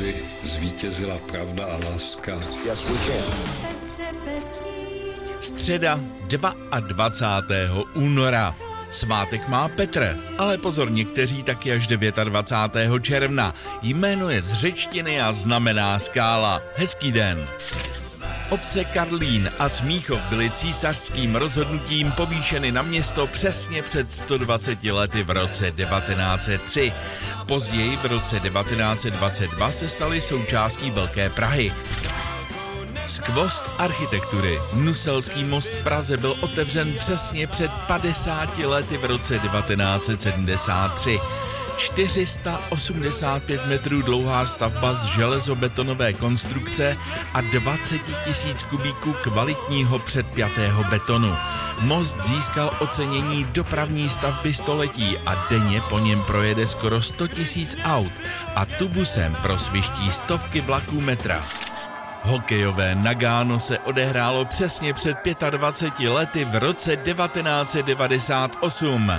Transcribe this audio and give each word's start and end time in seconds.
aby 0.00 0.14
zvítězila 0.42 1.18
pravda 1.18 1.64
a 1.64 1.76
láska. 1.76 2.32
Yes, 2.66 2.84
we 2.84 2.94
can. 3.06 3.24
Středa 5.40 6.00
22. 6.80 7.84
února. 7.94 8.56
Svátek 8.90 9.48
má 9.48 9.68
Petr, 9.68 10.16
ale 10.38 10.58
pozor, 10.58 10.90
někteří 10.90 11.42
taky 11.42 11.72
až 11.72 11.86
29. 11.86 13.02
června. 13.02 13.54
Jméno 13.82 14.30
je 14.30 14.42
z 14.42 14.52
řečtiny 14.52 15.20
a 15.20 15.32
znamená 15.32 15.98
skála. 15.98 16.60
Hezký 16.76 17.12
den. 17.12 17.48
Obce 18.50 18.84
Karlín 18.84 19.52
a 19.58 19.68
Smíchov 19.68 20.20
byly 20.28 20.50
císařským 20.50 21.36
rozhodnutím 21.36 22.12
povýšeny 22.12 22.72
na 22.72 22.82
město 22.82 23.26
přesně 23.26 23.82
před 23.82 24.12
120 24.12 24.84
lety 24.84 25.22
v 25.22 25.30
roce 25.30 25.70
1903. 25.70 26.92
Později 27.46 27.96
v 27.96 28.04
roce 28.04 28.40
1922 28.40 29.72
se 29.72 29.88
staly 29.88 30.20
součástí 30.20 30.90
Velké 30.90 31.30
Prahy. 31.30 31.72
Skvost 33.06 33.70
architektury. 33.78 34.58
Nuselský 34.72 35.44
most 35.44 35.72
v 35.72 35.82
Praze 35.82 36.16
byl 36.16 36.36
otevřen 36.40 36.94
přesně 36.98 37.46
před 37.46 37.70
50 37.86 38.58
lety 38.58 38.96
v 38.96 39.04
roce 39.04 39.38
1973. 39.38 41.20
485 41.80 43.66
metrů 43.66 44.02
dlouhá 44.02 44.46
stavba 44.46 44.94
z 44.94 45.04
železobetonové 45.04 46.12
konstrukce 46.12 46.96
a 47.34 47.40
20 47.40 47.98
tisíc 48.24 48.62
kubíků 48.62 49.12
kvalitního 49.12 49.98
předpjatého 49.98 50.84
betonu. 50.84 51.36
Most 51.80 52.22
získal 52.22 52.70
ocenění 52.80 53.44
dopravní 53.44 54.10
stavby 54.10 54.54
století 54.54 55.18
a 55.26 55.46
denně 55.50 55.80
po 55.80 55.98
něm 55.98 56.22
projede 56.22 56.66
skoro 56.66 57.02
100 57.02 57.28
tisíc 57.28 57.76
aut 57.84 58.12
a 58.54 58.64
tubusem 58.64 59.36
prosviští 59.42 60.12
stovky 60.12 60.60
vlaků 60.60 61.00
metra. 61.00 61.40
Hokejové 62.22 62.94
Nagano 62.94 63.58
se 63.58 63.78
odehrálo 63.78 64.44
přesně 64.44 64.94
před 64.94 65.16
25 65.50 66.08
lety 66.08 66.44
v 66.44 66.58
roce 66.58 66.96
1998. 66.96 69.12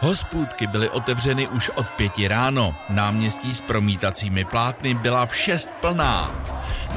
Hospůdky 0.00 0.66
byly 0.66 0.88
otevřeny 0.88 1.48
už 1.48 1.70
od 1.74 1.88
pěti 1.88 2.28
ráno. 2.28 2.74
Náměstí 2.88 3.54
s 3.54 3.60
promítacími 3.60 4.44
plátny 4.44 4.94
byla 4.94 5.26
v 5.26 5.36
šest 5.36 5.70
plná. 5.80 6.34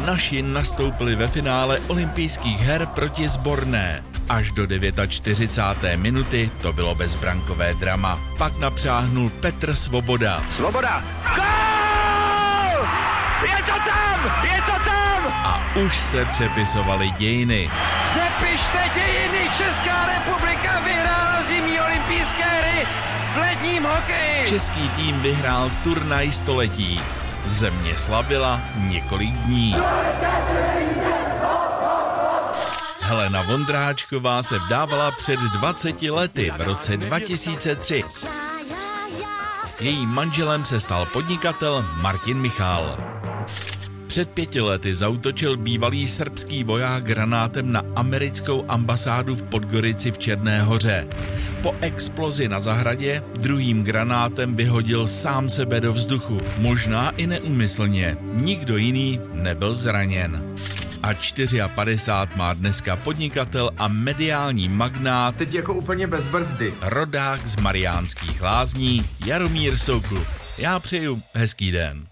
Naši 0.05 0.41
nastoupili 0.41 1.16
ve 1.16 1.28
finále 1.28 1.80
olympijských 1.88 2.59
her 2.61 2.86
proti 2.86 3.28
zborné. 3.28 4.03
Až 4.30 4.52
do 4.52 4.67
49. 5.08 5.97
minuty 5.97 6.52
to 6.61 6.73
bylo 6.73 6.95
bezbrankové 6.95 7.73
drama. 7.73 8.19
Pak 8.38 8.59
napřáhnul 8.59 9.30
Petr 9.30 9.75
Svoboda. 9.75 10.44
Svoboda! 10.56 11.03
Gol! 11.35 12.88
Je 13.50 13.63
to 13.66 13.78
tam! 13.89 14.45
Je 14.45 14.61
to 14.61 14.89
tam! 14.89 15.28
A 15.28 15.75
už 15.85 15.95
se 15.95 16.25
přepisovaly 16.25 17.11
dějiny. 17.11 17.69
Zapište 18.16 18.89
dějiny! 18.95 19.50
Česká 19.58 20.06
republika 20.06 20.20
v 23.34 23.38
ledním 23.38 23.84
hokeji! 23.84 24.48
Český 24.48 24.90
tým 24.90 25.20
vyhrál 25.20 25.72
turnaj 25.84 26.32
století. 26.32 27.02
Země 27.46 27.98
slavila 27.98 28.62
několik 28.76 29.32
dní. 29.32 29.76
Helena 33.00 33.42
Vondráčková 33.42 34.44
se 34.44 34.59
vdávala 34.59 35.12
před 35.12 35.40
20 35.40 36.02
lety 36.02 36.52
v 36.58 36.62
roce 36.62 36.98
2003. 36.98 38.04
Jejím 39.80 40.09
manželem 40.09 40.66
se 40.66 40.80
stal 40.80 41.06
podnikatel 41.06 41.86
Martin 41.96 42.38
Michal. 42.42 43.20
Před 44.12 44.30
pěti 44.30 44.62
lety 44.62 44.95
zautočil 44.95 45.58
bývalý 45.58 46.08
srbský 46.08 46.64
voják 46.64 47.04
granátem 47.04 47.72
na 47.72 47.84
americkou 47.96 48.66
ambasádu 48.68 49.35
v 49.35 49.44
Podgorici 49.44 50.12
v 50.12 50.18
Černé 50.18 50.62
hoře. 50.62 51.08
Po 51.63 51.75
explozi 51.81 52.50
na 52.50 52.59
zahradě 52.59 53.24
druhým 53.40 53.84
granátem 53.84 54.56
vyhodil 54.56 55.08
sám 55.08 55.50
sebe 55.50 55.80
do 55.80 55.94
vzduchu, 55.94 56.41
možná 56.58 57.09
i 57.09 57.28
neumyslně. 57.28 58.18
Nikdo 58.34 58.78
jiný 58.78 59.19
nebyl 59.34 59.74
zraněn. 59.74 60.56
A 61.03 61.14
54 61.75 62.35
má 62.35 62.53
dneska 62.53 62.96
podnikatel 62.96 63.72
a 63.78 63.88
mediální 63.88 64.69
magnát, 64.69 65.35
Teď 65.35 65.53
jako 65.53 65.74
úplně 65.74 66.08
bez 66.08 66.28
brzdy. 66.28 66.74
rodák 66.81 67.47
z 67.47 67.56
Mariánských 67.56 68.41
lázní 68.41 69.06
Jaromír 69.25 69.78
Souklu. 69.78 70.25
Já 70.58 70.80
přeju 70.80 71.22
hezký 71.34 71.72
den. 71.72 72.10